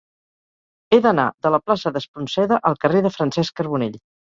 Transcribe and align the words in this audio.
He 0.89 0.99
d'anar 1.07 1.27
de 1.47 1.53
la 1.57 1.61
plaça 1.67 1.95
d'Espronceda 2.01 2.61
al 2.73 2.83
carrer 2.87 3.07
de 3.11 3.17
Francesc 3.21 3.61
Carbonell. 3.63 4.07